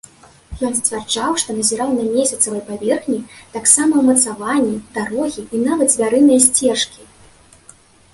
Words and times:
Ён 0.67 0.73
сцвярджаў, 0.77 1.33
што 1.41 1.49
назіраў 1.57 1.91
на 1.97 2.05
месяцавай 2.13 2.63
паверхні 2.69 3.17
таксама 3.57 3.93
ўмацаванні, 4.01 4.73
дарогі 4.97 5.41
і 5.55 5.61
нават 5.69 5.93
звярыныя 5.97 6.39
сцежкі. 6.47 7.01